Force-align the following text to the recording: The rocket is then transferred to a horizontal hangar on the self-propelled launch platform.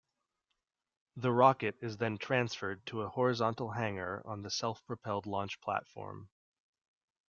The 1.15 1.31
rocket 1.31 1.75
is 1.79 1.97
then 1.97 2.17
transferred 2.17 2.83
to 2.87 3.03
a 3.03 3.09
horizontal 3.09 3.69
hangar 3.69 4.23
on 4.25 4.41
the 4.41 4.49
self-propelled 4.49 5.27
launch 5.27 5.61
platform. 5.61 6.31